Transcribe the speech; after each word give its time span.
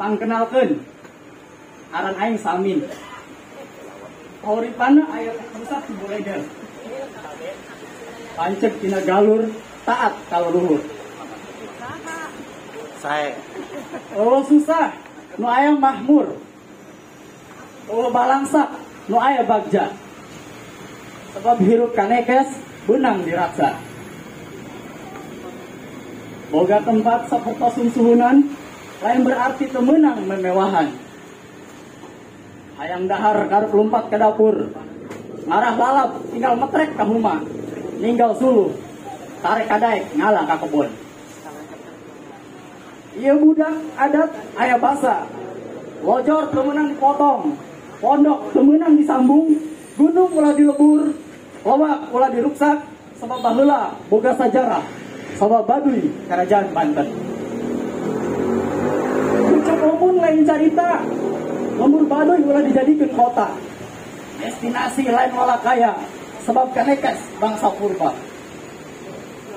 pangkenalkeun 0.00 0.80
aran 1.92 2.16
aing 2.16 2.40
Samin. 2.40 2.80
Pauripana 4.40 5.04
aya 5.12 5.36
pusat 5.52 5.84
di 5.84 5.94
Buleder 6.00 6.40
pancet 8.32 8.72
tina 8.80 9.04
galur 9.04 9.52
taat 9.84 10.16
kalau 10.32 10.48
luhur. 10.48 10.80
Saya. 13.04 13.36
Oh 14.16 14.40
susah. 14.48 14.96
Nu 15.36 15.44
aya 15.44 15.76
mahmur. 15.76 16.40
Oh 17.84 18.08
balangsak. 18.08 18.80
Nu 19.12 19.20
aya 19.20 19.44
bagja. 19.44 19.92
Sebab 21.36 21.60
hirup 21.60 21.92
kanekes 21.94 22.58
benang 22.90 23.22
diraksa 23.22 23.78
Boga 26.50 26.82
tempat 26.82 27.30
sapertos 27.30 27.78
suhunan 27.94 28.50
lain 29.00 29.20
berarti 29.24 29.64
temenang 29.72 30.28
memewahan. 30.28 30.88
Hayang 32.76 33.08
dahar 33.08 33.48
karep 33.48 33.72
lompat 33.72 34.04
ke 34.12 34.16
dapur. 34.20 34.56
Ngarah 35.48 35.74
balap 35.76 36.10
tinggal 36.32 36.54
metrek 36.56 36.90
ke 36.96 37.04
rumah. 37.04 37.40
Ninggal 38.00 38.36
suluh. 38.36 38.72
Tarik 39.40 39.68
kadaek 39.72 40.04
ngalah 40.16 40.44
ke 40.44 40.56
kebun. 40.64 40.88
Iya 43.20 43.32
budak 43.40 43.74
adat 43.96 44.30
ayah 44.60 44.78
basa. 44.80 45.16
Lojor 46.04 46.52
temenang 46.52 46.92
dipotong. 46.92 47.56
Pondok 48.00 48.52
temenang 48.52 48.96
disambung. 48.96 49.48
Gunung 49.96 50.30
ulah 50.32 50.52
dilebur. 50.56 51.12
Lobak 51.64 52.08
ulah 52.12 52.30
diruksak. 52.32 52.84
Sebab 53.20 53.44
bahula 53.44 53.92
boga 54.08 54.32
sajarah. 54.36 54.84
Sabab 55.36 55.68
baduy 55.68 56.08
kerajaan 56.28 56.68
Banten 56.72 57.39
Umum 59.80 60.20
lain 60.20 60.44
carita 60.44 61.00
Lembur 61.80 62.04
baduy 62.04 62.44
ulah 62.44 62.60
dijadikan 62.60 63.08
kota. 63.16 63.48
Destinasi 64.36 65.08
lain 65.08 65.32
wala 65.32 65.56
kaya. 65.64 65.96
Sebab 66.44 66.76
kanekes 66.76 67.16
bangsa 67.40 67.72
purba. 67.72 68.12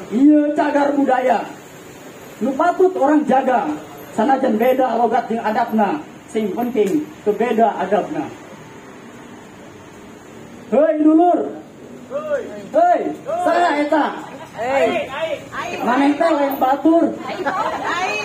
Iya 0.07 0.55
cagar 0.55 0.95
budaya. 0.95 1.43
Nu 2.39 2.55
patut 2.55 2.95
orang 2.95 3.27
jaga. 3.27 3.67
Sanajan 4.15 4.55
beda 4.55 4.95
logat 4.95 5.27
jeung 5.27 5.43
adabna. 5.43 5.99
Sing 6.31 6.47
penting 6.55 7.03
teu 7.27 7.35
beda 7.35 7.75
adabna. 7.83 8.23
Heuy 10.71 11.03
dulur. 11.03 11.39
Heuy 12.71 13.01
saya 13.27 13.69
eta. 13.83 14.05
Maneh 15.83 16.11
teh 16.15 16.31
lain 16.31 16.55
batur. 16.55 17.11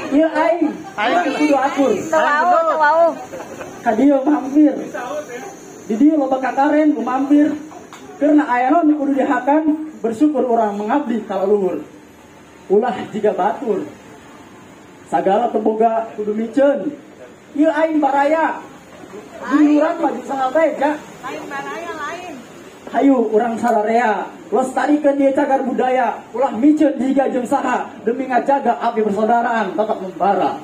Ieu 0.08 0.28
aing. 0.28 0.72
Aing 0.96 1.18
kudu 1.36 1.56
atur. 1.56 1.92
Tawau, 2.08 2.60
tawau. 2.64 3.00
Ka 3.84 3.92
dieu 3.92 4.18
mampir. 4.24 4.74
Di 5.88 5.94
dieu 5.96 6.16
loba 6.16 6.40
kakaren 6.40 6.96
ku 6.96 7.00
mampir. 7.04 7.52
Karena 8.16 8.44
ayana 8.48 8.82
nu 8.82 8.98
kudu 8.98 9.12
dihakan 9.14 9.92
bersyukur 10.00 10.42
orang 10.48 10.80
mengabdi 10.80 11.20
ka 11.28 11.44
luhur. 11.44 11.84
Ulah 12.72 12.96
jiga 13.12 13.36
batur. 13.36 13.84
Sagala 15.12 15.52
teboga 15.52 16.08
kudu 16.16 16.32
micen. 16.32 16.92
Ieu 17.52 17.68
aing 17.68 18.00
baraya. 18.00 18.64
Diuran 19.38 19.94
maju 20.02 20.20
sangat 20.24 20.50
baik 20.52 20.74
ya. 20.80 20.92
Lain 21.24 21.44
baraya 21.48 21.92
lain. 21.96 22.34
Hayu 22.88 23.28
orang 23.36 23.60
salarea 23.60 24.26
lestarikan 24.48 25.14
dia 25.20 25.30
cagar 25.36 25.60
budaya. 25.64 26.18
Ulah 26.32 26.52
micen 26.56 26.96
jiga 26.96 27.28
jeung 27.28 27.44
saha 27.44 27.88
demi 28.04 28.24
ngajaga 28.24 28.80
api 28.80 29.00
persaudaraan. 29.04 29.76
Tetap 29.76 29.98
membara. 30.00 30.56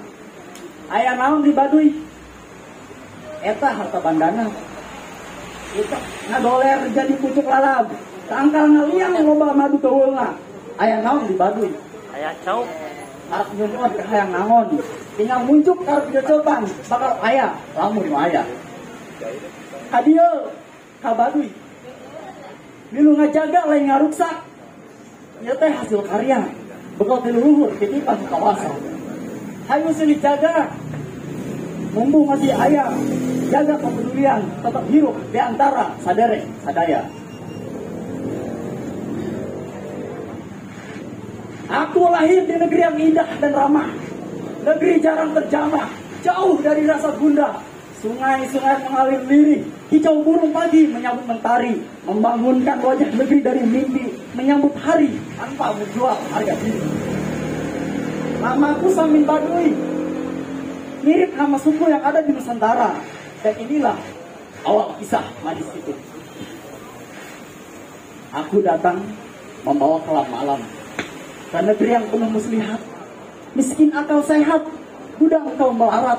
Aya 0.89 1.17
naon 1.17 1.45
di 1.45 1.53
Baduy 1.53 1.89
eta 3.45 3.69
harta 3.73 3.99
bandana. 4.01 4.49
Eta 5.77 5.99
ngadoler 6.33 6.81
jadi 6.97 7.15
pucuk 7.21 7.45
lalab. 7.45 7.93
Tangkal 8.25 8.73
ngaliang 8.73 9.21
loba 9.21 9.53
madu 9.53 9.77
keulna 9.81 10.33
aya 10.81 11.05
naon 11.05 11.29
di 11.29 11.37
Baduy 11.37 11.71
Ayah 12.15 12.31
cau. 12.47 12.63
harap 13.31 13.49
nyumpun 13.57 13.91
ke 13.97 14.03
hayang 14.05 14.31
nangon 14.31 14.67
tinggal 15.17 15.41
muncul 15.49 15.77
karep 15.83 16.05
dicoban 16.13 16.63
bakal 16.87 17.13
aya 17.25 17.47
lamun 17.73 18.05
nu 18.05 18.15
aya. 18.15 18.43
Kadieu 19.89 20.53
ka 21.01 21.11
Baduy 21.17 21.49
Milu 22.95 23.19
ngajaga 23.19 23.61
lain 23.67 23.91
ngaruksak. 23.91 24.37
Ya 25.43 25.55
hasil 25.59 26.07
karya. 26.07 26.47
Bekal 26.95 27.19
ti 27.27 27.31
luhur 27.35 27.75
titipan 27.83 28.23
kawasan. 28.31 28.71
Hayu 29.67 29.91
sini 29.99 30.15
jaga. 30.23 30.71
Mumbu 31.91 32.23
masih 32.23 32.55
ayah. 32.55 32.95
Jaga 33.51 33.75
kepedulian 33.83 34.47
tetap 34.63 34.85
hirup 34.87 35.17
di 35.35 35.39
antara 35.43 35.91
sadere 36.07 36.47
sadaya. 36.63 37.03
Aku 41.67 42.07
lahir 42.15 42.47
di 42.47 42.55
negeri 42.55 42.81
yang 42.87 42.95
indah 42.95 43.29
dan 43.43 43.53
ramah. 43.59 43.91
Negeri 44.65 45.03
jarang 45.03 45.35
terjamah, 45.35 45.91
jauh 46.23 46.57
dari 46.63 46.87
rasa 46.87 47.11
gundah. 47.19 47.59
Sungai-sungai 48.01 48.85
mengalir 48.85 49.23
lirih, 49.29 49.63
hijau 49.93 50.25
burung 50.25 50.53
pagi 50.55 50.89
menyambut 50.89 51.25
mentari, 51.29 51.85
membangunkan 52.09 52.81
wajah 52.81 53.11
negeri 53.13 53.39
dari 53.45 53.63
mimpi, 53.65 54.17
menyambut 54.33 54.73
hari 54.81 55.13
tanpa 55.37 55.77
menjual 55.77 56.17
harga 56.33 56.55
diri. 56.61 56.81
Namaku 58.41 58.89
Samin 58.93 59.25
Baduy, 59.25 59.73
mirip 61.05 61.33
nama 61.37 61.57
suku 61.61 61.85
yang 61.89 62.01
ada 62.05 62.21
di 62.21 62.33
Nusantara, 62.33 62.97
dan 63.45 63.55
inilah 63.61 63.97
awal 64.65 64.97
kisah 65.01 65.25
majlis 65.45 65.69
itu. 65.77 65.93
Aku 68.35 68.61
datang 68.65 69.01
membawa 69.63 70.01
kelam 70.05 70.29
malam 70.29 70.61
ke 71.49 71.59
negeri 71.61 71.91
yang 71.95 72.07
penuh 72.11 72.29
muslihat, 72.29 72.81
miskin 73.55 73.95
akal 73.95 74.21
sehat, 74.27 74.67
gudang 75.17 75.47
kau 75.55 75.71
melarat, 75.71 76.19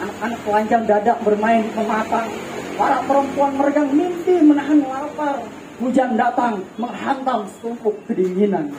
anak-anak 0.00 0.40
telanjang 0.44 0.84
dadak 0.84 1.18
bermain 1.24 1.64
di 1.64 1.70
pematang, 1.72 2.28
para 2.76 2.98
perempuan 3.04 3.52
meregang 3.56 3.90
mimpi 3.92 4.34
menahan 4.44 4.80
lapar, 4.84 5.40
hujan 5.80 6.16
datang 6.16 6.60
menghantam 6.76 7.48
setumpuk 7.56 7.96
kedinginan. 8.04 8.72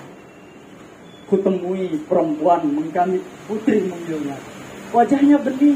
Kutemui 1.27 1.99
perempuan 2.07 2.63
menggamit 2.71 3.19
putri 3.49 3.83
manggilnya. 3.83 4.37
Wajahnya 4.95 5.37
bening, 5.43 5.75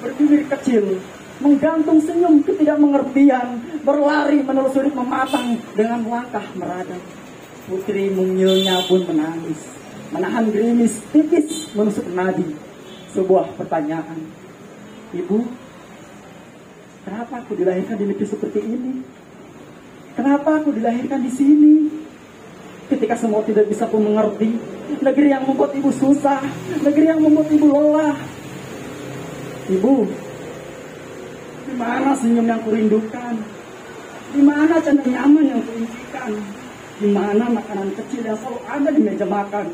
berbibir 0.00 0.48
kecil, 0.48 0.96
menggantung 1.44 2.00
senyum 2.00 2.40
ketidakmengertian, 2.40 3.60
berlari 3.84 4.40
menelusuri 4.40 4.88
pematang 4.88 5.60
dengan 5.76 6.00
langkah 6.08 6.46
meradang. 6.56 7.04
Putri 7.68 8.08
mungilnya 8.14 8.80
pun 8.88 9.04
menangis, 9.04 9.60
menahan 10.14 10.48
gerimis 10.48 10.96
tipis 11.12 11.68
menusuk 11.76 12.06
nadi. 12.16 12.46
Sebuah 13.12 13.52
pertanyaan, 13.60 14.45
Ibu, 15.14 15.38
kenapa 17.06 17.34
aku 17.38 17.52
dilahirkan 17.54 17.94
di 17.94 18.04
negeri 18.10 18.26
seperti 18.26 18.58
ini? 18.58 18.92
Kenapa 20.18 20.58
aku 20.58 20.74
dilahirkan 20.74 21.22
di 21.22 21.30
sini? 21.30 21.74
Ketika 22.90 23.14
semua 23.14 23.42
tidak 23.46 23.70
bisa 23.70 23.86
pun 23.86 24.02
mengerti, 24.02 24.58
negeri 24.98 25.28
yang 25.30 25.46
membuat 25.46 25.74
ibu 25.74 25.90
susah, 25.94 26.42
negeri 26.82 27.06
yang 27.10 27.20
membuat 27.22 27.50
ibu 27.50 27.66
lelah. 27.70 28.16
Ibu, 29.66 29.94
di 31.66 31.74
mana 31.74 32.14
senyum 32.14 32.46
yang 32.46 32.62
kurindukan? 32.62 33.34
Di 34.30 34.42
mana 34.42 34.78
canda 34.78 35.02
nyaman 35.02 35.44
yang 35.54 35.62
kuimpikan? 35.62 36.32
Di 36.96 37.08
mana 37.10 37.44
makanan 37.50 37.90
kecil 37.98 38.22
yang 38.26 38.38
selalu 38.38 38.58
ada 38.66 38.88
di 38.94 39.00
meja 39.02 39.26
makan? 39.26 39.66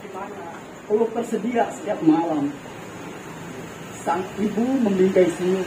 Di 0.00 0.08
mana 0.12 0.56
peluk 0.88 1.12
tersedia 1.12 1.68
setiap 1.72 2.00
malam? 2.04 2.48
Sang 4.02 4.18
ibu 4.34 4.66
membingkai 4.82 5.30
senyum, 5.38 5.62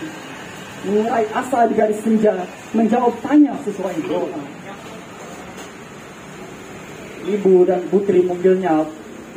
mengurai 0.84 1.24
asa 1.32 1.72
di 1.72 1.74
garis 1.80 2.04
senja, 2.04 2.36
menjawab 2.76 3.16
tanya 3.24 3.56
sesuai 3.64 3.96
doa. 4.12 4.44
Ibu 7.32 7.64
dan 7.64 7.80
putri 7.88 8.28
mobilnya 8.28 8.84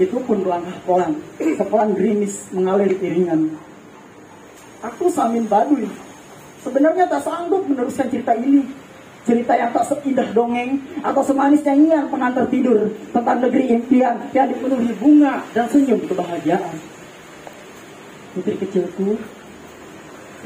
itu 0.03 0.19
pun 0.19 0.43
melangkah 0.43 0.75
pelan, 0.83 1.15
sepelan 1.39 1.95
gerimis 1.95 2.51
mengalir 2.51 2.91
iringan. 2.99 3.55
Aku 4.83 5.07
Samin 5.15 5.47
Baduy, 5.47 5.87
sebenarnya 6.67 7.07
tak 7.07 7.23
sanggup 7.23 7.71
meneruskan 7.71 8.11
cerita 8.11 8.35
ini. 8.35 8.67
Cerita 9.23 9.55
yang 9.55 9.71
tak 9.77 9.95
seindah 9.95 10.27
dongeng 10.33 10.81
atau 11.05 11.21
semanis 11.21 11.61
nyanyian 11.61 12.09
pengantar 12.09 12.49
tidur 12.49 12.89
tentang 13.13 13.45
negeri 13.45 13.77
impian 13.77 14.17
yang 14.33 14.49
dipenuhi 14.49 14.91
bunga 14.97 15.45
dan 15.53 15.69
senyum 15.69 16.01
kebahagiaan 16.09 16.98
putri 18.39 18.55
kecilku 18.55 19.19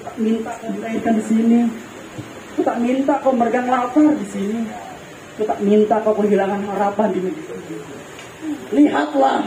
tak 0.01 0.17
minta 0.17 0.51
kau 0.57 0.73
dilahirkan 0.73 1.15
di 1.21 1.25
sini 1.29 1.61
aku 2.57 2.61
tak 2.65 2.79
minta 2.81 3.15
kau 3.21 3.37
meregang 3.37 3.69
lapar 3.69 4.17
di 4.17 4.27
sini 4.33 4.59
aku 5.37 5.43
tak 5.45 5.61
minta 5.61 6.01
kau 6.01 6.17
kehilangan 6.17 6.65
harapan 6.73 7.09
di 7.13 7.21
negeri 7.21 7.45
lihatlah 8.73 9.45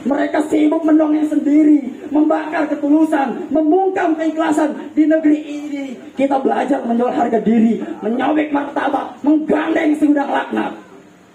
Mereka 0.00 0.48
sibuk 0.48 0.80
mendongeng 0.86 1.28
sendiri, 1.28 2.08
membakar 2.08 2.64
ketulusan, 2.72 3.52
membungkam 3.52 4.16
keikhlasan 4.16 4.72
di 4.96 5.04
negeri 5.04 5.38
ini. 5.44 5.84
Kita 6.16 6.40
belajar 6.40 6.80
menjual 6.88 7.12
harga 7.12 7.36
diri, 7.42 7.82
menyobek 8.00 8.48
martabat, 8.48 9.20
menggandeng 9.20 9.92
segudang 10.00 10.30
laknat. 10.30 10.72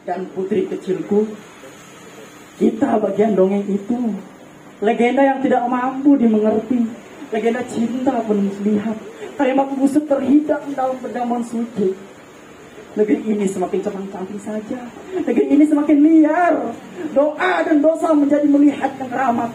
Dan 0.07 0.25
putri 0.33 0.65
kecilku, 0.65 1.29
kita 2.57 2.97
bagian 2.97 3.37
dongeng 3.37 3.69
itu. 3.69 4.17
Legenda 4.83 5.23
yang 5.23 5.39
tidak 5.39 5.63
mampu 5.71 6.19
dimengerti. 6.19 6.83
Legenda 7.31 7.63
cinta 7.71 8.19
penuh 8.23 8.51
lihat. 8.63 8.97
Kalimat 9.35 9.67
busuk 9.75 10.03
terhidap 10.07 10.63
dalam 10.75 10.95
perjamuan 10.99 11.43
suci. 11.43 11.95
Negeri 12.95 13.19
ini 13.27 13.43
semakin 13.43 13.79
cepat 13.83 14.07
cantik 14.07 14.39
saja. 14.39 14.79
Negeri 15.11 15.45
ini 15.51 15.63
semakin 15.67 15.97
liar. 15.99 16.55
Doa 17.11 17.53
dan 17.63 17.83
dosa 17.83 18.15
menjadi 18.15 18.47
melihat 18.47 18.91
keramat. 18.95 19.51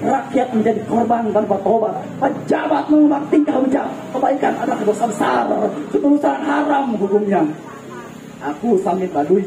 Rakyat 0.00 0.48
menjadi 0.56 0.80
korban 0.88 1.28
tanpa 1.36 1.56
tobat. 1.60 2.00
Pejabat 2.16 2.88
mengubah 2.88 3.20
tingkah 3.28 3.56
ucap. 3.60 3.88
Kebaikan 4.16 4.52
adalah 4.56 4.80
dosa 4.88 5.04
besar. 5.04 5.44
Ketulusan 5.92 6.40
haram 6.48 6.96
hukumnya. 6.96 7.44
Aku 8.40 8.80
Samit 8.80 9.12
Baduy. 9.12 9.44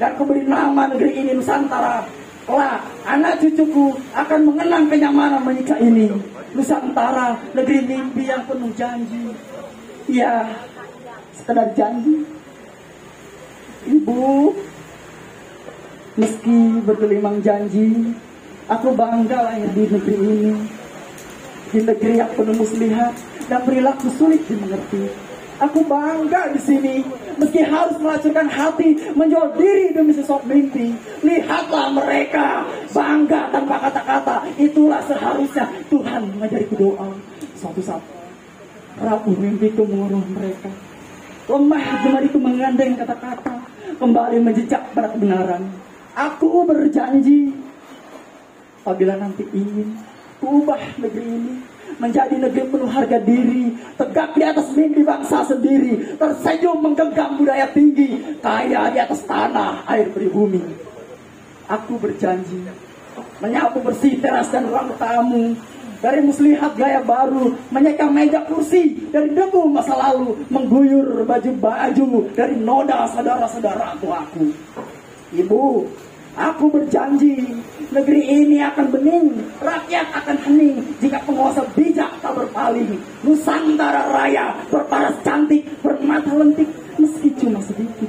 Dan 0.00 0.16
aku 0.16 0.24
beri 0.24 0.48
nama 0.48 0.88
negeri 0.88 1.20
ini 1.20 1.36
Nusantara. 1.36 2.21
Kelak, 2.42 2.82
anak 3.06 3.38
cucuku 3.38 3.94
akan 4.18 4.40
mengenang 4.50 4.90
kenyamanan 4.90 5.46
menikah 5.46 5.78
ini. 5.78 6.10
Nusantara, 6.52 7.38
negeri 7.54 7.86
mimpi 7.86 8.26
yang 8.26 8.42
penuh 8.50 8.74
janji. 8.74 9.30
Ya, 10.10 10.50
sekedar 11.38 11.70
janji. 11.78 12.26
Ibu, 13.86 14.54
meski 16.18 16.58
bergelimang 16.82 17.38
janji, 17.46 18.10
aku 18.66 18.90
bangga 18.90 19.46
lahir 19.46 19.70
di 19.70 19.84
negeri 19.86 20.16
ini. 20.18 20.54
Di 21.72 21.78
negeri 21.78 22.20
yang 22.20 22.30
penuh 22.34 22.58
muslihat 22.58 23.14
dan 23.46 23.62
perilaku 23.62 24.10
sulit 24.18 24.42
dimengerti. 24.50 25.08
Aku 25.62 25.86
bangga 25.86 26.50
di 26.50 26.58
sini, 26.58 27.06
meski 27.38 27.60
harus 27.64 27.96
melacurkan 28.00 28.48
hati, 28.48 28.96
menjual 29.16 29.54
diri 29.56 29.92
demi 29.92 30.12
sesuatu 30.12 30.44
mimpi. 30.48 30.92
Lihatlah 31.22 31.92
mereka, 31.92 32.66
bangga 32.90 33.48
tanpa 33.52 33.76
kata-kata. 33.88 34.48
Itulah 34.58 35.00
seharusnya 35.06 35.68
Tuhan 35.88 36.32
mengajariku 36.36 36.74
doa. 36.76 37.08
Suatu 37.56 37.80
saat, 37.80 38.02
rapuh 38.98 39.36
mimpiku 39.36 39.86
menguruh 39.86 40.24
mereka. 40.32 40.70
Lemah 41.50 41.84
jemariku 42.06 42.38
menggandeng 42.38 42.94
kata-kata, 42.96 43.56
kembali 43.98 44.36
menjejak 44.40 44.82
pada 44.94 45.10
kebenaran. 45.12 45.62
Aku 46.12 46.68
berjanji, 46.68 47.56
apabila 48.84 49.16
nanti 49.16 49.48
ingin, 49.50 49.96
ubah 50.42 50.98
negeri 50.98 51.24
ini 51.24 51.54
menjadi 51.98 52.36
negeri 52.38 52.64
penuh 52.68 52.90
harga 52.90 53.18
diri, 53.20 53.74
tegak 53.98 54.36
di 54.36 54.42
atas 54.44 54.68
mimpi 54.76 55.02
bangsa 55.02 55.44
sendiri, 55.48 56.16
tersenyum 56.16 56.78
menggenggam 56.80 57.40
budaya 57.40 57.68
tinggi, 57.72 58.38
kaya 58.40 58.92
di 58.92 58.98
atas 59.00 59.24
tanah, 59.24 59.84
air 59.88 60.08
pribumi. 60.12 60.62
Aku 61.68 61.96
berjanji 61.96 62.62
menyapu 63.42 63.82
bersih 63.82 64.22
teras 64.22 64.48
dan 64.54 64.70
ruang 64.70 64.94
tamu, 64.96 65.52
dari 66.02 66.18
muslihat 66.18 66.74
gaya 66.74 66.98
baru, 66.98 67.54
menyeka 67.70 68.10
meja 68.10 68.42
kursi 68.42 68.98
dari 69.14 69.30
debu 69.30 69.70
masa 69.70 69.94
lalu, 69.94 70.34
mengguyur 70.50 71.22
baju-baju 71.22 72.34
dari 72.34 72.58
noda 72.58 73.06
saudara-saudara 73.10 73.94
aku. 73.94 74.50
Ibu, 75.32 75.62
Aku 76.32 76.72
berjanji, 76.72 77.44
negeri 77.92 78.24
ini 78.24 78.64
akan 78.64 78.88
bening, 78.88 79.36
rakyat 79.60 80.16
akan 80.16 80.36
hening 80.48 80.80
jika 80.96 81.20
penguasa 81.28 81.60
bijak 81.76 82.08
tak 82.24 82.32
berpaling. 82.32 82.96
Nusantara 83.20 84.08
Raya 84.08 84.56
berparas 84.72 85.12
cantik, 85.20 85.60
bermata 85.84 86.32
lentik, 86.32 86.72
meski 86.96 87.36
cuma 87.36 87.60
sedikit. 87.60 88.08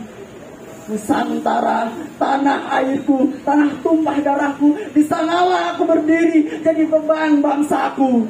Nusantara, 0.88 1.92
tanah 2.16 2.72
airku, 2.80 3.28
tanah 3.44 3.76
tumpah 3.84 4.16
darahku, 4.24 4.72
di 4.96 5.04
sanalah 5.04 5.76
aku 5.76 5.84
berdiri 5.84 6.64
jadi 6.64 6.88
beban 6.88 7.44
bangsaku. 7.44 8.24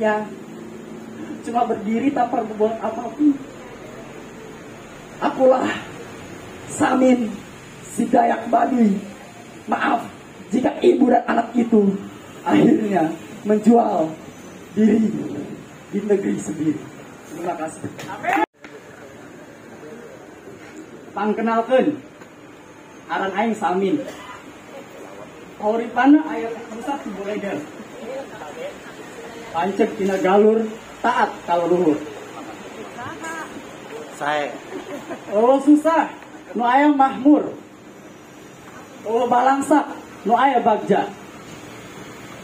Ya, 0.00 0.24
cuma 1.44 1.68
berdiri 1.68 2.08
tanpa 2.16 2.40
berbuat 2.48 2.80
apa 2.80 3.12
pun. 3.12 3.36
Akulah 5.20 5.68
Samin 6.72 7.47
si 7.98 8.06
Dayak 8.06 8.46
Baduy. 8.46 8.94
Maaf 9.66 10.06
jika 10.54 10.78
ibu 10.78 11.10
dan 11.10 11.26
anak 11.26 11.50
itu 11.58 11.98
akhirnya 12.46 13.10
menjual 13.42 14.06
diri 14.78 15.10
di 15.90 15.98
negeri 16.06 16.38
sendiri. 16.38 16.78
Terima 17.34 17.58
kasih. 17.58 17.90
Pangkenalkan 21.10 21.98
aran 23.10 23.32
aing 23.34 23.54
Samin. 23.58 23.98
Kauripana 25.58 26.22
ayat 26.30 26.54
pusat 26.70 27.02
boleh 27.18 27.36
deh. 27.42 27.58
Pancek 29.50 29.90
tina 29.98 30.16
galur 30.22 30.62
taat 31.02 31.34
kalau 31.50 31.66
luhur. 31.66 31.98
Saya 34.14 34.54
Oh 35.30 35.58
susah, 35.62 36.10
nu 36.56 36.62
ayam 36.64 36.96
mahmur. 36.96 37.54
Oh 39.06 39.30
balangsak, 39.30 39.86
nu 40.26 40.34
aya 40.34 40.58
bagja. 40.58 41.06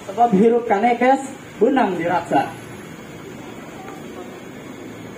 Sebab 0.06 0.30
hirup 0.36 0.68
kanekes, 0.68 1.32
benang 1.58 1.96
diraksa. 1.98 2.52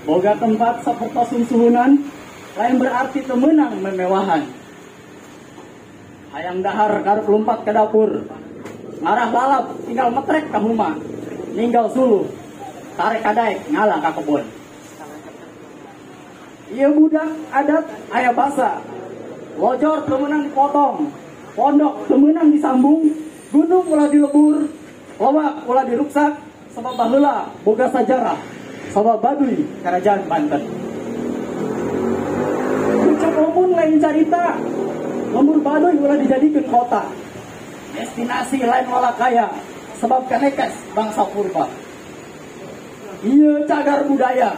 Boga 0.06 0.38
tempat 0.38 0.86
seperti 0.86 1.44
suhunan, 1.50 1.98
lain 2.54 2.76
berarti 2.78 3.20
temenang 3.26 3.82
memewahan. 3.82 4.46
Hayang 6.30 6.62
dahar 6.62 7.02
karep 7.02 7.26
lompat 7.26 7.66
ke 7.66 7.72
dapur. 7.74 8.22
Ngarah 9.02 9.28
balap, 9.28 9.64
tinggal 9.84 10.08
metrek 10.14 10.46
ke 10.48 10.58
rumah. 10.62 10.94
Ninggal 11.52 11.90
suluh, 11.92 12.24
tarik 12.94 13.24
kadaek, 13.24 13.66
ngalah 13.72 13.98
ke 13.98 14.10
kebun. 14.20 14.44
Iya 16.66 16.88
budak 16.90 17.30
adat 17.50 17.84
ayah 18.14 18.32
basa. 18.34 18.70
Lojor 19.56 20.04
temenang 20.06 20.52
dipotong. 20.52 21.08
Pondok 21.56 22.04
temenang 22.06 22.52
disambung. 22.52 23.08
Gunung 23.48 23.88
ulah 23.88 24.06
dilebur. 24.12 24.68
Lowak 25.16 25.64
ulah 25.64 25.84
diruksak. 25.88 26.36
Sama 26.70 26.92
bahula 26.92 27.48
boga 27.64 27.88
sajarah. 27.88 28.36
Sama 28.92 29.16
baduy 29.16 29.64
kerajaan 29.80 30.20
Banten. 30.28 30.62
Puncak 33.00 33.34
umum 33.40 33.72
lain 33.72 33.96
carita. 33.96 34.60
Lembur 35.32 35.58
baduy 35.64 35.96
ulah 35.96 36.20
dijadikan 36.20 36.68
kota. 36.68 37.08
Destinasi 37.96 38.60
lain 38.60 38.86
wala 38.92 39.16
kaya. 39.16 39.48
Sebab 39.96 40.28
kanekes 40.28 40.76
bangsa 40.92 41.24
purba. 41.32 41.64
Iya 43.24 43.64
cagar 43.64 44.04
budaya 44.04 44.52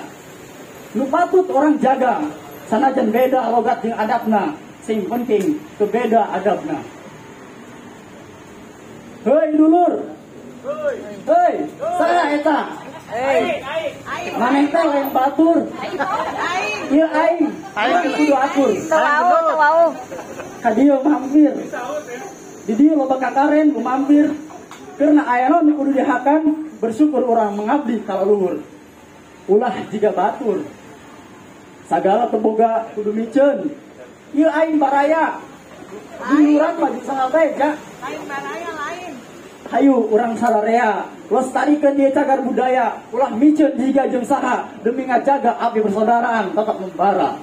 nu 0.96 1.04
patut 1.12 1.44
orang 1.52 1.76
jaga 1.78 2.18
sanajan 2.66 3.12
beda 3.12 3.52
logat 3.52 3.84
jeung 3.84 3.94
adatna 3.94 4.56
sing 4.88 5.04
penting 5.04 5.60
tu 5.76 5.84
beda 5.84 6.32
adabna. 6.32 6.80
Hei 9.28 9.52
dulur. 9.52 9.92
Hei 11.28 11.54
saya 11.76 12.24
eta. 12.32 12.60
Hei, 13.08 13.60
maneh 14.36 14.68
teh 14.68 14.84
lain 14.84 15.08
batur? 15.12 15.64
Aing, 15.80 15.96
ieu 16.92 17.08
aing 17.08 17.48
aing 17.72 18.00
kudu 18.16 18.36
atur. 18.36 18.70
Tawau, 18.88 19.48
tawau. 19.52 19.88
ka 20.64 20.70
dieu 20.72 20.96
mampir. 21.04 21.52
Di 22.64 22.72
dieu 22.72 22.96
loba 22.96 23.20
kakaren 23.20 23.76
ku 23.76 23.84
mampir. 23.84 24.32
Karena 24.96 25.24
ayana 25.28 25.64
nu 25.64 25.76
kudu 25.76 26.00
dihakan 26.00 26.72
bersyukur 26.80 27.28
orang 27.28 27.56
mengabdi 27.60 28.00
kalau 28.08 28.24
luhur. 28.24 28.56
Ulah 29.48 29.72
jika 29.92 30.12
batur. 30.16 30.64
Sagala 31.88 32.28
teboga 32.28 32.88
kudu 32.92 33.12
micen 33.12 33.72
ieu 34.34 34.48
aing 34.48 34.76
baraya. 34.76 35.38
Diuran 36.18 36.74
maju 36.76 37.00
sangat 37.06 37.54
ja. 37.56 37.70
Lain 38.02 38.22
baraya 38.26 38.70
lain. 38.74 39.12
hayu 39.68 39.94
urang 40.08 40.34
salarea. 40.36 41.06
Lestarikan 41.28 41.92
dia 41.96 42.10
cagar 42.12 42.40
budaya. 42.40 42.96
Ulah 43.12 43.32
micen 43.36 43.72
jika 43.76 44.08
jeung 44.08 44.24
saha 44.24 44.64
demi 44.80 45.04
ngajaga 45.04 45.56
api 45.60 45.78
persaudaraan 45.84 46.56
tetap 46.56 46.76
membara. 46.80 47.36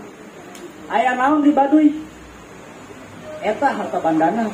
Aya 0.90 1.18
naon 1.18 1.42
di 1.46 1.54
baduy 1.54 1.90
eta 3.46 3.70
harta 3.70 3.98
bandana. 4.02 4.50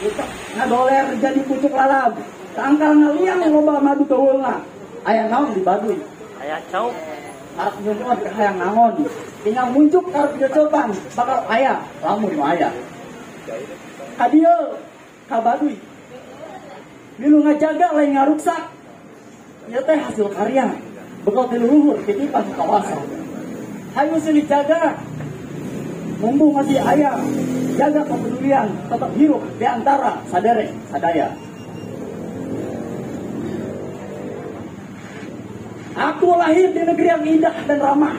Itu 0.00 0.24
ngadoler 0.56 1.06
jadi 1.20 1.40
pucuk 1.44 1.72
lalab. 1.72 2.16
Tangkal 2.52 2.92
ngaliang 3.00 3.40
yang 3.40 3.52
loba 3.56 3.80
madu 3.80 4.04
keulna 4.04 4.60
aya 5.02 5.26
naon 5.26 5.56
di 5.56 5.62
baduy 5.64 5.98
ayah 6.42 6.60
cau 6.70 6.90
harap 7.58 7.74
nyumput 7.82 8.18
ke 8.22 8.30
hayang 8.30 8.56
naon 8.58 8.92
tinggal 9.42 9.66
muncul 9.74 10.02
harus 10.14 10.34
dicoban 10.38 10.90
bakal 11.14 11.40
aya 11.50 11.82
lamun 12.02 12.30
nu 12.34 12.42
aya 12.42 12.70
Adio, 14.20 14.78
kabadui. 15.26 15.76
Milu 17.18 17.42
ngajaga 17.42 17.86
lain 17.96 18.14
ngaruksak. 18.14 18.62
Ya 19.70 19.80
teh 19.82 19.98
hasil 19.98 20.28
karya. 20.30 20.66
Bekal 21.22 21.46
di 21.54 21.58
luhur, 21.58 21.98
titipan 22.06 22.46
kawasan. 22.54 23.02
Hayu 23.94 24.16
sulit 24.22 24.46
jaga. 24.46 24.98
Mumpung 26.22 26.54
masih 26.54 26.78
ayah, 26.78 27.18
jaga 27.74 28.06
kepedulian, 28.06 28.70
tetap 28.86 29.10
hidup 29.18 29.42
di 29.58 29.66
antara 29.66 30.22
sadare, 30.30 30.70
sadaya. 30.86 31.34
Aku 35.98 36.38
lahir 36.38 36.70
di 36.70 36.82
negeri 36.86 37.08
yang 37.10 37.24
indah 37.26 37.56
dan 37.66 37.78
ramah. 37.82 38.14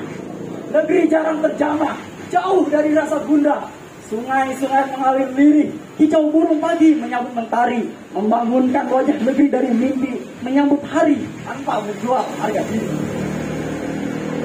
Negeri 0.73 1.05
jarang 1.05 1.37
terjamah, 1.37 1.93
jauh 2.33 2.65
dari 2.65 2.97
rasa 2.97 3.21
gundah. 3.29 3.69
Sungai-sungai 4.09 4.93
mengalir 4.93 5.29
lirih, 5.37 5.69
hijau 6.01 6.33
burung 6.33 6.57
pagi 6.57 6.97
menyambut 6.97 7.33
mentari, 7.33 7.93
membangunkan 8.13 8.85
wajah 8.89 9.17
negeri 9.21 9.47
dari 9.53 9.69
mimpi, 9.69 10.21
menyambut 10.41 10.81
hari 10.89 11.17
tanpa 11.45 11.77
menjual 11.81 12.25
harga 12.41 12.61
diri. 12.73 12.89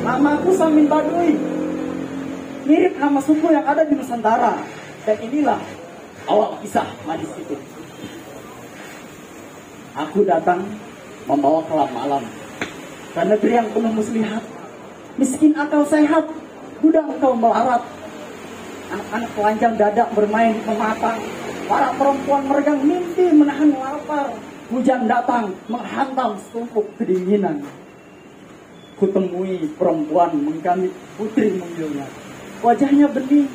Namaku 0.05 0.53
Samin 0.57 0.89
Badui, 0.89 1.37
mirip 2.65 2.97
nama 3.01 3.21
suku 3.25 3.49
yang 3.49 3.65
ada 3.65 3.85
di 3.89 3.97
Nusantara. 3.97 4.57
Dan 5.09 5.17
inilah 5.25 5.61
awal 6.29 6.61
kisah 6.61 6.85
manis 7.09 7.33
itu. 7.41 7.57
Aku 9.97 10.29
datang 10.29 10.61
membawa 11.25 11.65
kelam 11.65 11.91
malam 11.97 12.25
ke 13.17 13.21
negeri 13.25 13.53
yang 13.57 13.69
penuh 13.73 13.93
muslihat. 13.97 14.58
Miskin 15.19 15.51
akal 15.59 15.83
sehat, 15.83 16.31
gudang 16.79 17.11
kau 17.19 17.35
melarat. 17.35 17.83
Anak-anak 18.89 19.31
telanjang 19.35 19.75
dada 19.75 20.05
bermain 20.15 20.55
mematang. 20.63 21.19
Para 21.67 21.91
perempuan 21.99 22.47
meregang 22.47 22.81
mimpi 22.87 23.27
menahan 23.35 23.75
lapar. 23.75 24.31
Hujan 24.71 25.11
datang 25.11 25.59
menghantam 25.67 26.39
setumpuk 26.39 26.87
kedinginan. 26.95 27.67
Kutemui 29.03 29.67
perempuan 29.75 30.39
menggamit 30.39 30.95
putri 31.19 31.51
manggilnya. 31.59 32.07
Wajahnya 32.63 33.11
bening, 33.11 33.51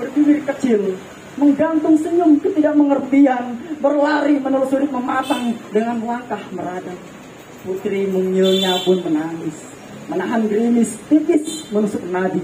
berbibir 0.00 0.42
kecil, 0.50 0.98
menggantung 1.38 1.94
senyum 1.98 2.42
ketidakmengertian, 2.42 3.58
berlari 3.78 4.38
menelusuri 4.42 4.90
mematang 4.90 5.54
dengan 5.70 6.02
langkah 6.02 6.42
meradang. 6.50 6.98
Putri 7.62 8.06
mungilnya 8.06 8.78
pun 8.82 9.02
menangis, 9.02 9.73
menahan 10.08 10.44
gerimis 10.48 10.96
tipis 11.08 11.68
menusuk 11.72 12.02
nadi. 12.08 12.42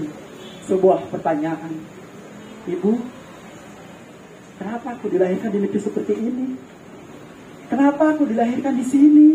Sebuah 0.65 1.09
pertanyaan, 1.09 1.73
Ibu, 2.69 2.93
kenapa 4.61 4.93
aku 4.93 5.09
dilahirkan 5.09 5.49
di 5.49 5.59
negeri 5.59 5.81
seperti 5.81 6.13
ini? 6.13 6.47
Kenapa 7.67 8.13
aku 8.13 8.29
dilahirkan 8.29 8.77
di 8.77 8.85
sini? 8.85 9.27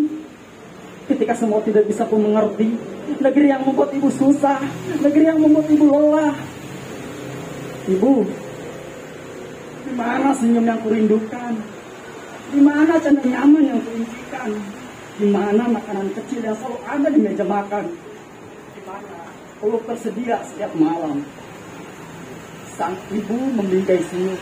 Ketika 1.11 1.35
semua 1.35 1.63
tidak 1.63 1.87
bisa 1.91 2.07
pun 2.07 2.23
mengerti, 2.23 2.79
negeri 3.19 3.47
yang 3.51 3.63
membuat 3.63 3.95
ibu 3.95 4.11
susah, 4.11 4.59
negeri 5.03 5.25
yang 5.27 5.39
membuat 5.39 5.67
ibu 5.71 5.87
lelah. 5.87 6.35
Ibu, 7.87 8.15
di 9.87 9.93
mana 9.95 10.35
senyum 10.35 10.67
yang 10.67 10.81
kurindukan? 10.83 11.55
Di 12.51 12.61
mana 12.63 12.99
canda 12.99 13.23
nyaman 13.23 13.63
yang 13.63 13.81
kuimpikan? 13.83 14.51
Di 15.17 15.27
mana 15.31 15.63
makanan 15.71 16.11
kecil 16.15 16.43
yang 16.43 16.57
selalu 16.59 16.79
ada 16.87 17.09
di 17.11 17.21
meja 17.23 17.47
makan? 17.47 17.85
Peluk 19.59 19.83
tersedia 19.83 20.39
setiap 20.47 20.71
malam? 20.79 21.27
Sang 22.79 22.95
ibu 23.11 23.35
membingkai 23.57 23.99
senyum, 24.07 24.39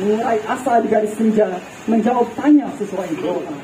mengurai 0.00 0.40
asa 0.48 0.80
di 0.80 0.88
garis 0.88 1.12
senja, 1.12 1.60
menjawab 1.84 2.24
tanya 2.38 2.72
sesuai 2.80 3.10
doa. 3.20 3.56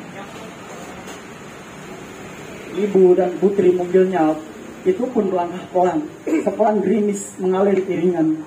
Ibu 2.77 3.17
dan 3.17 3.33
putri 3.41 3.73
mobilnya 3.73 4.37
itu 4.85 5.01
pun 5.09 5.33
melangkah 5.33 5.65
pelan, 5.73 6.05
sepelan 6.29 6.77
gerimis 6.85 7.33
mengalir 7.41 7.81
iringan. 7.89 8.45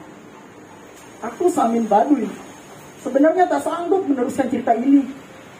Aku 1.26 1.50
Samin 1.50 1.90
Baduy, 1.90 2.30
sebenarnya 3.02 3.50
tak 3.50 3.66
sanggup 3.66 4.06
meneruskan 4.06 4.54
cerita 4.54 4.78
ini. 4.78 5.04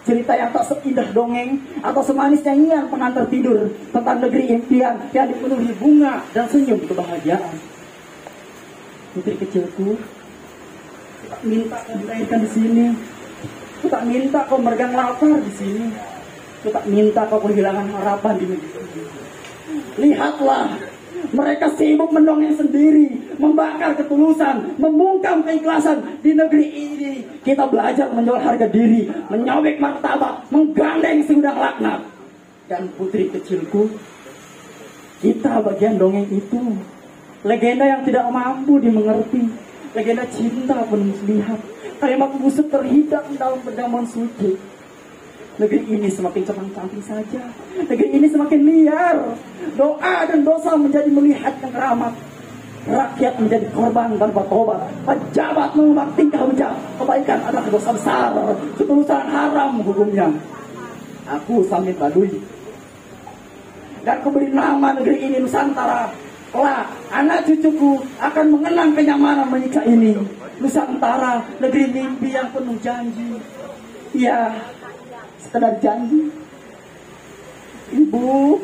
Cerita 0.10 0.34
yang 0.34 0.50
tak 0.50 0.66
seindah 0.66 1.06
dongeng 1.14 1.62
atau 1.86 2.02
semanis 2.02 2.42
nyanyian 2.42 2.90
pengantar 2.90 3.30
tidur 3.30 3.70
tentang 3.94 4.18
negeri 4.18 4.58
impian 4.58 4.98
yang 5.14 5.30
dipenuhi 5.30 5.70
bunga 5.78 6.26
dan 6.34 6.50
senyum 6.50 6.82
kebahagiaan. 6.90 7.54
Putri 9.14 9.38
kecilku, 9.38 10.02
tak 11.30 11.42
minta 11.46 11.78
kau 11.86 11.94
dilahirkan 11.94 12.40
di 12.42 12.50
sini. 12.50 12.86
Aku 13.78 13.86
tak 13.86 14.04
minta 14.10 14.40
kau 14.50 14.58
meregang 14.58 14.98
lapar 14.98 15.38
di 15.46 15.54
sini. 15.54 15.94
Aku 16.66 16.74
tak 16.74 16.90
minta 16.90 17.22
kau 17.30 17.38
kehilangan 17.46 17.86
harapan 17.94 18.34
di 18.42 18.46
negeri. 18.50 18.82
Lihatlah, 20.02 20.74
mereka 21.38 21.70
sibuk 21.78 22.10
mendongeng 22.10 22.58
sendiri, 22.58 23.14
membakar 23.40 23.96
ketulusan, 23.96 24.76
membungkam 24.76 25.42
keikhlasan 25.48 26.04
di 26.20 26.36
negeri 26.36 26.68
ini. 26.68 27.14
Kita 27.40 27.66
belajar 27.72 28.12
menjual 28.12 28.38
harga 28.38 28.68
diri, 28.68 29.08
menyobek 29.32 29.80
martabat, 29.80 30.46
menggandeng 30.52 31.24
segudang 31.24 31.58
laknat. 31.58 32.04
Dan 32.70 32.92
putri 32.94 33.32
kecilku, 33.32 33.90
kita 35.24 35.64
bagian 35.64 35.96
dongeng 35.98 36.28
itu. 36.30 36.78
Legenda 37.48 37.88
yang 37.88 38.04
tidak 38.04 38.28
mampu 38.30 38.78
dimengerti. 38.84 39.48
Legenda 39.96 40.28
cinta 40.28 40.84
penuh 40.86 41.16
lihat. 41.24 41.60
Kalimat 41.98 42.32
busuk 42.36 42.68
terhidap 42.68 43.24
dalam 43.40 43.60
perjamuan 43.64 44.04
suci. 44.04 44.60
Negeri 45.60 45.84
ini 45.92 46.08
semakin 46.08 46.44
cepat 46.48 46.68
cantik 46.72 47.04
saja. 47.04 47.44
Negeri 47.84 48.08
ini 48.16 48.28
semakin 48.32 48.60
liar. 48.64 49.18
Doa 49.76 50.16
dan 50.24 50.48
dosa 50.48 50.80
menjadi 50.80 51.12
melihat 51.12 51.52
yang 51.60 51.72
keramat. 51.76 52.14
Rakyat 52.90 53.34
menjadi 53.38 53.68
korban 53.70 54.18
tanpa 54.18 54.42
tobat. 54.50 54.82
Pejabat 55.06 55.70
mengubah 55.78 56.10
tingkah 56.18 56.42
bejat. 56.50 56.74
Kebaikan 56.98 57.40
adalah 57.46 57.70
dosa 57.70 57.92
besar. 57.94 58.34
Ketulusan 58.82 59.26
haram 59.30 59.78
hukumnya. 59.86 60.28
Aku 61.30 61.62
Samit 61.70 62.02
Baduy. 62.02 62.34
Dan 64.02 64.18
aku 64.18 64.34
beri 64.34 64.50
nama 64.50 64.98
negeri 64.98 65.30
ini 65.30 65.38
Nusantara. 65.38 66.10
Kelak, 66.50 66.90
anak 67.14 67.46
cucuku 67.46 68.02
akan 68.18 68.46
mengenang 68.58 68.98
kenyamanan 68.98 69.46
menikah 69.54 69.86
ini. 69.86 70.18
Nusantara, 70.58 71.46
negeri 71.62 71.94
mimpi 71.94 72.34
yang 72.34 72.50
penuh 72.50 72.74
janji. 72.82 73.38
Ya, 74.18 74.58
sekedar 75.38 75.78
janji. 75.78 76.34
Ibu, 77.94 78.58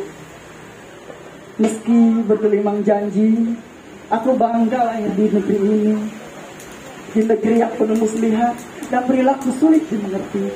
meski 1.62 2.26
bergelimang 2.26 2.82
janji, 2.82 3.54
aku 4.10 4.30
bangga 4.38 4.80
lahir 4.94 5.12
di 5.14 5.26
negeri 5.30 5.58
ini. 5.62 5.96
Di 7.16 7.22
negeri 7.24 7.64
yang 7.64 7.72
penuh 7.80 7.96
muslihat 7.96 8.56
dan 8.92 9.02
perilaku 9.08 9.50
sulit 9.56 9.88
dimengerti. 9.88 10.52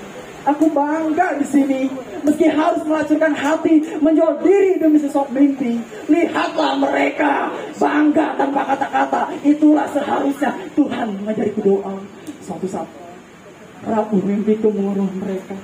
Aku 0.47 0.71
bangga 0.71 1.35
di 1.35 1.45
sini, 1.45 1.81
meski 2.23 2.47
harus 2.47 2.79
melacurkan 2.87 3.35
hati, 3.35 3.83
menjual 3.99 4.39
diri 4.39 4.79
demi 4.79 4.95
sesok 4.95 5.27
mimpi. 5.35 5.77
Lihatlah 6.07 6.79
mereka, 6.79 7.51
bangga 7.75 8.39
tanpa 8.39 8.75
kata-kata. 8.75 9.35
Itulah 9.43 9.87
seharusnya 9.91 10.55
Tuhan 10.79 11.19
mengajariku 11.19 11.59
doa. 11.59 11.95
Suatu 12.39 12.65
saat, 12.71 12.87
rapuh 13.83 14.23
mimpiku 14.23 14.71
menguruh 14.71 15.11
mereka. 15.19 15.55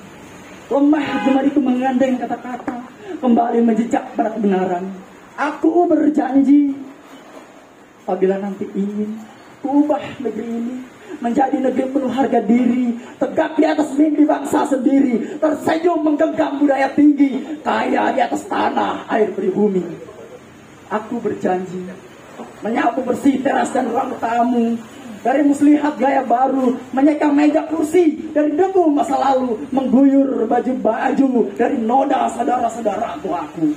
Lemah 0.68 1.08
jemariku 1.24 1.60
menggandeng 1.64 2.20
kata-kata, 2.20 2.78
kembali 3.24 3.60
menjejak 3.64 4.04
pada 4.14 4.36
kebenaran. 4.36 4.84
Aku 5.40 5.88
berjanji, 5.88 6.76
apabila 8.06 8.38
nanti 8.38 8.70
ingin, 8.78 9.18
ubah 9.66 10.22
negeri 10.22 10.46
ini 10.46 10.76
menjadi 11.18 11.58
negeri 11.58 11.90
penuh 11.90 12.12
harga 12.14 12.38
diri, 12.46 12.94
tegak 13.18 13.58
di 13.58 13.66
atas 13.66 13.90
mimpi 13.98 14.30
bangsa 14.30 14.70
sendiri, 14.70 15.42
tersenyum 15.42 16.06
menggenggam 16.06 16.62
budaya 16.62 16.94
tinggi, 16.94 17.42
kaya 17.66 18.14
di 18.14 18.22
atas 18.22 18.46
tanah, 18.46 19.10
air 19.10 19.34
pribumi. 19.34 19.82
Aku 20.94 21.18
berjanji 21.18 21.82
menyapu 22.62 23.02
bersih 23.02 23.42
teras 23.42 23.74
dan 23.74 23.90
ruang 23.90 24.14
tamu, 24.22 24.78
dari 25.26 25.42
muslihat 25.42 25.98
gaya 25.98 26.22
baru, 26.22 26.78
menyeka 26.94 27.34
meja 27.34 27.66
kursi 27.66 28.30
dari 28.30 28.54
debu 28.54 28.94
masa 28.94 29.18
lalu, 29.18 29.58
mengguyur 29.74 30.46
baju-baju 30.46 31.50
dari 31.58 31.82
noda 31.82 32.30
saudara-saudara 32.30 33.18
aku. 33.18 33.74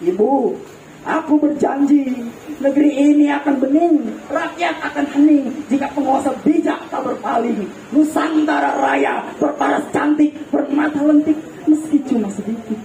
Ibu, 0.00 0.56
aku 1.02 1.34
berjanji 1.38 2.14
negeri 2.62 2.90
ini 2.94 3.26
akan 3.30 3.54
bening, 3.58 3.96
rakyat 4.30 4.76
akan 4.86 5.06
hening 5.18 5.50
jika 5.66 5.90
penguasa 5.90 6.30
bijak 6.46 6.78
tak 6.88 7.02
berpaling. 7.02 7.66
Nusantara 7.90 8.78
Raya 8.78 9.26
berparas 9.36 9.82
cantik, 9.90 10.30
bermata 10.54 11.02
lentik, 11.02 11.38
meski 11.66 11.98
cuma 12.06 12.30
sedikit. 12.30 12.78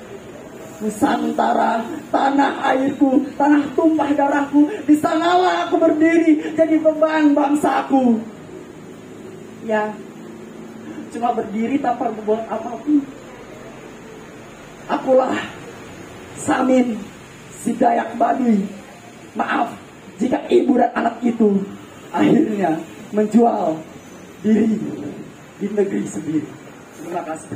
Nusantara, 0.81 1.81
tanah 2.13 2.62
airku, 2.74 3.25
tanah 3.38 3.65
tumpah 3.74 4.09
darahku, 4.13 4.69
di 4.86 4.93
sanalah 4.97 5.69
aku 5.69 5.77
berdiri 5.77 6.53
jadi 6.53 6.77
beban 6.81 7.33
bangsaku. 7.33 8.21
Ya, 9.65 9.93
cuma 11.13 11.33
berdiri 11.33 11.81
tanpa 11.81 12.13
berbuat 12.13 12.45
apa 12.50 12.71
pun. 12.81 13.01
Akulah 14.88 15.36
Samin 16.39 17.16
si 17.67 17.75
Dayak 17.75 18.15
Baduy. 18.15 18.63
Maaf 19.36 19.75
jika 20.17 20.39
ibu 20.47 20.79
dan 20.79 20.89
anak 20.95 21.19
itu 21.19 21.59
akhirnya 22.15 22.79
menjual 23.12 23.75
diri 24.39 24.79
di 25.59 25.67
negeri 25.75 26.07
sendiri. 26.07 26.47
Terima 26.97 27.21
kasih. 27.27 27.53